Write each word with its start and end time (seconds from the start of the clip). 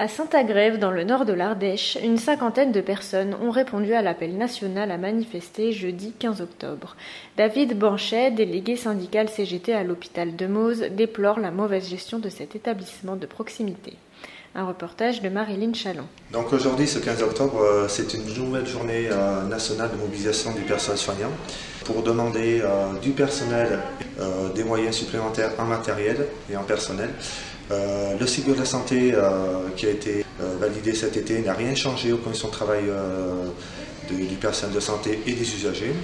À 0.00 0.08
Saint-Agrève, 0.08 0.78
dans 0.78 0.90
le 0.90 1.04
nord 1.04 1.26
de 1.26 1.34
l'Ardèche, 1.34 1.98
une 2.02 2.16
cinquantaine 2.16 2.72
de 2.72 2.80
personnes 2.80 3.36
ont 3.42 3.50
répondu 3.50 3.92
à 3.92 4.00
l'appel 4.00 4.34
national 4.34 4.90
à 4.92 4.96
manifester 4.96 5.72
jeudi 5.72 6.14
15 6.18 6.40
octobre. 6.40 6.96
David 7.36 7.78
Banchet, 7.78 8.30
délégué 8.30 8.76
syndical 8.76 9.28
CGT 9.28 9.74
à 9.74 9.84
l'hôpital 9.84 10.36
de 10.36 10.46
Mose, 10.46 10.86
déplore 10.92 11.38
la 11.38 11.50
mauvaise 11.50 11.86
gestion 11.86 12.18
de 12.18 12.30
cet 12.30 12.56
établissement 12.56 13.14
de 13.14 13.26
proximité. 13.26 13.92
Un 14.54 14.64
reportage 14.64 15.20
de 15.20 15.28
Marilyn 15.28 15.74
Chalon. 15.74 16.06
Donc 16.32 16.50
aujourd'hui, 16.54 16.88
ce 16.88 16.98
15 16.98 17.22
octobre, 17.22 17.60
euh, 17.60 17.86
c'est 17.86 18.14
une 18.14 18.24
nouvelle 18.24 18.66
journée 18.66 19.06
euh, 19.10 19.42
nationale 19.42 19.90
de 19.90 19.96
mobilisation 19.96 20.54
du 20.54 20.62
personnel 20.62 20.96
soignant 20.98 21.30
pour 21.84 22.02
demander 22.02 22.62
euh, 22.64 22.98
du 23.02 23.10
personnel 23.10 23.78
des 24.54 24.64
moyens 24.64 24.96
supplémentaires 24.96 25.52
en 25.58 25.64
matériel 25.64 26.26
et 26.50 26.56
en 26.56 26.62
personnel 26.62 27.10
euh, 27.70 28.18
le 28.18 28.26
Ségur 28.26 28.54
de 28.54 28.60
la 28.60 28.64
santé 28.64 29.12
euh, 29.14 29.68
qui 29.76 29.86
a 29.86 29.90
été 29.90 30.24
euh, 30.40 30.56
validé 30.60 30.94
cet 30.94 31.16
été 31.16 31.40
n'a 31.40 31.54
rien 31.54 31.74
changé 31.74 32.12
aux 32.12 32.16
conditions 32.18 32.48
de 32.48 32.52
travail 32.52 32.84
du 34.10 34.34
personnel 34.36 34.74
de 34.74 34.80
santé 34.80 35.20
et 35.24 35.32
des 35.32 35.54
usagers. 35.54 35.94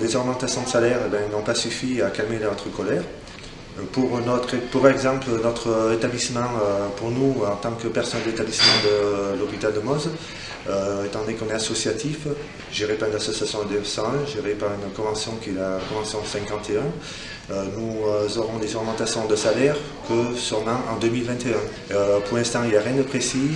les 0.00 0.16
augmentations 0.16 0.62
de 0.62 0.68
salaire 0.68 1.00
eh 1.06 1.10
ben, 1.10 1.30
n'ont 1.30 1.42
pas 1.42 1.54
suffi 1.54 2.00
à 2.00 2.08
calmer 2.08 2.38
notre 2.38 2.70
colère. 2.70 3.02
Pour, 3.92 4.20
notre, 4.20 4.56
pour 4.70 4.88
exemple, 4.88 5.26
notre 5.42 5.92
établissement, 5.94 6.48
pour 6.96 7.10
nous, 7.10 7.44
en 7.44 7.56
tant 7.56 7.72
que 7.72 7.88
personnel 7.88 8.26
d'établissement 8.26 8.72
de 8.84 9.38
l'hôpital 9.38 9.72
de 9.72 9.80
Mose, 9.80 10.10
étant 11.06 11.20
donné 11.20 11.34
qu'on 11.34 11.48
est 11.48 11.54
associatif, 11.54 12.26
géré 12.72 12.94
par 12.94 13.08
une 13.08 13.14
association 13.14 13.62
de 13.64 13.78
201, 13.78 14.26
géré 14.26 14.54
par 14.54 14.70
une 14.72 14.92
convention 14.92 15.32
qui 15.42 15.50
est 15.50 15.54
la 15.54 15.78
convention 15.88 16.20
51, 16.24 16.82
euh, 17.52 17.64
nous 17.76 18.06
euh, 18.06 18.28
aurons 18.38 18.58
des 18.58 18.76
augmentations 18.76 19.26
de 19.26 19.34
salaire 19.34 19.76
que 20.08 20.36
sûrement 20.38 20.80
en 20.92 20.96
2021. 21.00 21.52
Euh, 21.90 22.20
pour 22.20 22.38
l'instant, 22.38 22.60
il 22.64 22.70
n'y 22.70 22.76
a 22.76 22.80
rien 22.80 22.94
de 22.94 23.02
précis. 23.02 23.50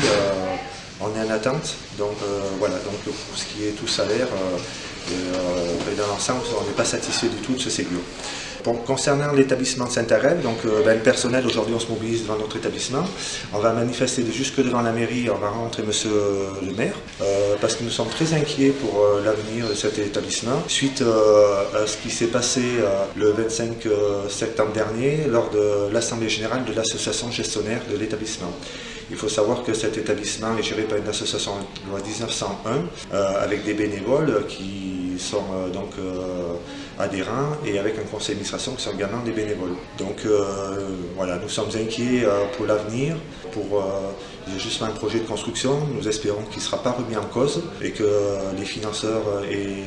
on 1.00 1.08
est 1.16 1.26
en 1.26 1.30
attente. 1.30 1.76
Donc 1.98 2.16
voilà, 2.58 2.74
donc 2.76 2.94
pour 3.04 3.14
ce 3.36 3.44
qui 3.44 3.66
est 3.66 3.72
tout 3.72 3.86
salaire, 3.86 4.26
dans 5.96 6.06
l'ensemble, 6.08 6.40
on 6.60 6.66
n'est 6.66 6.76
pas 6.76 6.84
satisfait 6.84 7.28
du 7.28 7.36
tout 7.36 7.52
de 7.54 7.60
ce 7.60 7.70
Ségur 7.70 8.00
concernant 8.72 9.32
l'établissement 9.32 9.86
de 9.86 9.90
Saint-Arève, 9.90 10.42
donc 10.42 10.58
euh, 10.64 10.82
ben, 10.84 10.94
le 10.94 11.02
personnel 11.02 11.46
aujourd'hui 11.46 11.74
on 11.74 11.78
se 11.78 11.88
mobilise 11.88 12.22
devant 12.22 12.36
notre 12.36 12.56
établissement. 12.56 13.04
On 13.52 13.58
va 13.58 13.72
manifester 13.72 14.24
jusque 14.32 14.62
devant 14.62 14.80
la 14.80 14.92
mairie, 14.92 15.28
on 15.30 15.38
va 15.38 15.50
rencontrer 15.50 15.82
monsieur 15.82 16.10
le 16.62 16.72
maire, 16.72 16.94
euh, 17.20 17.56
parce 17.60 17.76
que 17.76 17.84
nous 17.84 17.90
sommes 17.90 18.08
très 18.08 18.32
inquiets 18.34 18.70
pour 18.70 19.02
euh, 19.02 19.22
l'avenir 19.24 19.68
de 19.68 19.74
cet 19.74 19.98
établissement, 19.98 20.62
suite 20.68 21.02
à 21.02 21.86
ce 21.86 21.96
qui 21.98 22.10
s'est 22.10 22.26
passé 22.26 22.62
le 23.16 23.30
25 23.32 23.88
septembre 24.28 24.72
dernier 24.72 25.24
lors 25.28 25.50
de 25.50 25.92
l'Assemblée 25.92 26.28
générale 26.28 26.64
de 26.64 26.72
l'association 26.72 27.30
gestionnaire 27.30 27.80
de 27.90 27.96
l'établissement. 27.96 28.52
Il 29.10 29.16
faut 29.16 29.28
savoir 29.28 29.62
que 29.62 29.74
cet 29.74 29.96
établissement 29.98 30.56
est 30.58 30.62
géré 30.62 30.82
par 30.82 30.98
une 30.98 31.08
association 31.08 31.52
loi 31.88 32.00
1901 32.00 33.16
avec 33.40 33.64
des 33.64 33.74
bénévoles 33.74 34.46
qui 34.48 35.16
sont 35.18 35.68
donc 35.72 35.92
adhérents 36.98 37.56
et 37.66 37.78
avec 37.78 37.98
un 37.98 38.02
conseil 38.02 38.34
d'administration 38.34 38.72
qui 38.74 38.82
sont 38.82 38.92
également 38.92 39.22
des 39.22 39.32
bénévoles. 39.32 39.74
Donc 39.98 40.24
euh, 40.24 40.96
voilà, 41.16 41.38
nous 41.38 41.48
sommes 41.48 41.70
inquiets 41.74 42.24
euh, 42.24 42.44
pour 42.56 42.66
l'avenir, 42.66 43.16
pour 43.52 43.80
euh, 43.80 44.12
justement 44.58 44.90
un 44.90 44.94
projet 44.94 45.20
de 45.20 45.26
construction. 45.26 45.78
Nous 45.92 46.06
espérons 46.08 46.42
qu'il 46.44 46.58
ne 46.58 46.62
sera 46.62 46.82
pas 46.82 46.92
remis 46.92 47.16
en 47.16 47.24
cause 47.24 47.62
et 47.82 47.90
que 47.90 48.04
les 48.56 48.64
financeurs 48.64 49.22
et 49.50 49.84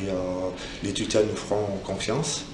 les 0.84 0.94
tutelles 0.94 1.28
nous 1.30 1.38
feront 1.38 1.80
confiance. 1.86 2.45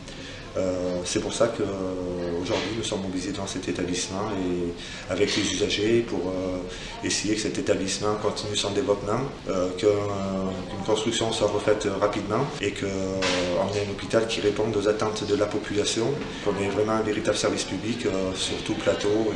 Euh, 0.55 1.01
c'est 1.03 1.19
pour 1.19 1.33
ça 1.33 1.47
qu'aujourd'hui 1.47 2.69
nous 2.77 2.83
sommes 2.83 3.01
mobilisés 3.01 3.31
dans 3.31 3.47
cet 3.47 3.67
établissement 3.67 4.29
et 4.31 5.11
avec 5.11 5.35
les 5.35 5.51
usagers 5.51 6.01
pour 6.01 6.19
euh, 6.27 6.57
essayer 7.03 7.35
que 7.35 7.41
cet 7.41 7.57
établissement 7.57 8.15
continue 8.21 8.55
son 8.55 8.71
développement, 8.71 9.21
euh, 9.49 9.69
qu'une 9.77 10.85
construction 10.85 11.31
soit 11.31 11.47
refaite 11.47 11.87
rapidement 11.99 12.45
et 12.61 12.71
qu'on 12.71 12.85
ait 12.85 13.85
un 13.87 13.91
hôpital 13.91 14.27
qui 14.27 14.41
réponde 14.41 14.75
aux 14.77 14.87
attentes 14.87 15.27
de 15.27 15.35
la 15.35 15.45
population, 15.45 16.05
qu'on 16.45 16.55
ait 16.63 16.69
vraiment 16.69 16.93
un 16.93 17.01
véritable 17.01 17.37
service 17.37 17.63
public 17.63 18.07
sur 18.35 18.57
tout 18.63 18.75
plateau. 18.75 19.31